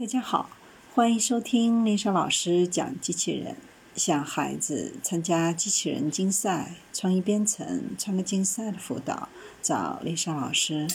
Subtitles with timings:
[0.00, 0.48] 大家好，
[0.94, 3.54] 欢迎收听丽莎老师讲机器人。
[3.94, 9.28] 想孩子参加机器人竞赛、创意编程、创客竞赛的辅导，
[9.60, 10.88] 找丽莎老师。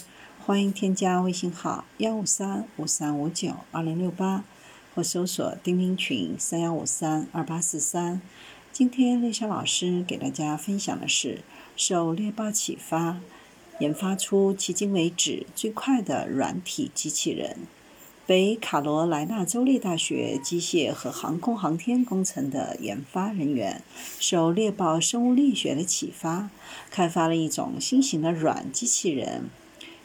[0.43, 4.43] 欢迎添加微信号幺五三五三五九二零六八，
[4.95, 8.19] 或搜索钉钉群三幺五三二八四三。
[8.71, 11.43] 今天丽莎老师给大家分享的是，
[11.77, 13.19] 受猎豹启发，
[13.79, 17.67] 研发出迄今为止最快的软体机器人。
[18.27, 23.83] 北卡罗来纳州立大学机械和航空航天工程的研发人员
[24.19, 26.49] 受猎豹生物力学的启发，
[26.89, 29.43] 开发了一种新型的软机器人。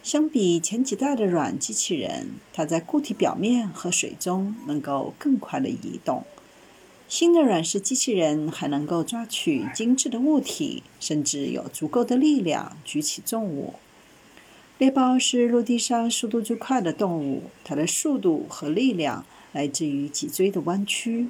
[0.03, 6.25] 相比前几代的软机器人，它在固体表面和水中能够更快地移动。
[7.09, 13.77] 新的软式机器人还能够抓取精致的物体，甚至有足够的力量举起重物。
[14.81, 21.29] 猎豹是陆地上速度最快的动物，它的速度和力量来自于脊椎的弯曲。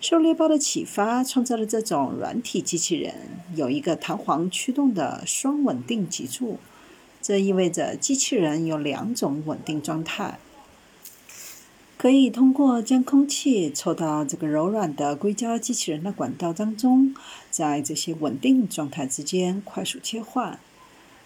[0.00, 3.12] 受猎豹的启发，创造了这种软体机器人，
[3.56, 6.60] 有一个弹簧驱动的双稳定脊柱。
[7.20, 10.38] 这意味着机器人有两种稳定状态，
[11.96, 17.12] 可以通过将空气抽到这个柔软的硅胶机器人的管道当中，
[17.50, 20.60] 在这些稳定状态之间快速切换。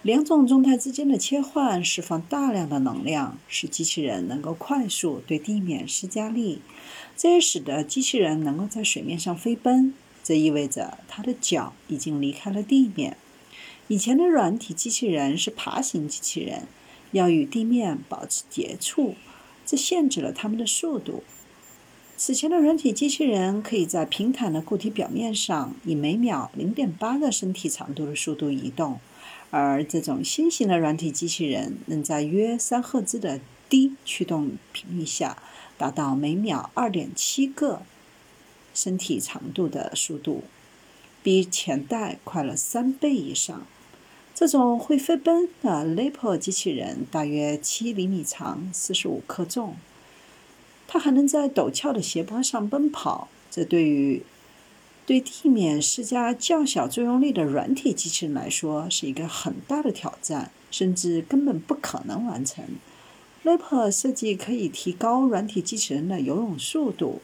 [0.02, 6.60] 两种状态之间的切换释放大量的能量，使机器人能够快速对地面施加力。
[7.16, 9.94] 这也使得机器人能够在水面上飞奔。
[10.24, 13.16] 这意味着它的脚已经离开了地面。
[13.86, 16.66] 以前的软体机器人是爬行机器人，
[17.12, 19.14] 要与地面保持接触，
[19.64, 21.22] 这限制了它们的速度。
[22.24, 29.00] 此前的软体机器人可以在平坦的固体表面上以每秒0.8个身体长度的速度移动。
[29.50, 35.36] 而这种新型的软体机器人能在约三赫兹的低驱动频率下，
[35.76, 37.82] 达到每秒二点七个
[38.72, 40.44] 身体长度的速度，
[41.24, 43.66] 比前代快了三倍以上。
[44.32, 49.74] 这种会飞奔的 Lepo 机器人大约七厘米长，四十五克重。
[51.02, 54.22] 它能在陡峭的斜坡上奔跑，这对于
[55.04, 62.64] 对地面施加较小作用力的软体机器人来说是一个很大的挑战，甚至根本不可能完成。
[63.42, 67.20] Lipo 设计可以提高软体机器人的游泳速度，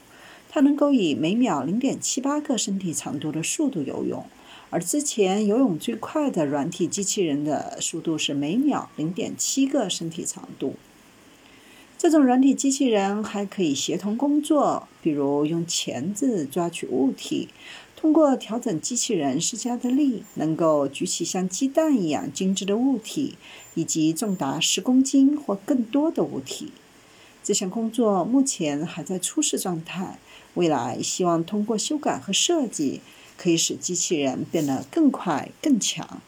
[0.51, 4.27] 它能够以每秒0.78个身体长度的速度游泳，
[4.71, 10.75] 而之前游泳最快的软体机器人的速度是每秒0.7个身体长度。
[11.99, 17.49] 这种软体机器人还可以协同工作，比如用钳子抓取物体，
[17.97, 23.37] 通过调整机器人施加的力，能够举起像鸡蛋一样精致的物体，
[23.75, 26.71] 以及重达十公斤或更多的物体。
[27.43, 30.21] 这项工作目前还在初试状态，
[30.55, 33.01] 未来希望通过修改和设计，
[33.37, 36.23] 可以使机器人变得更快更强。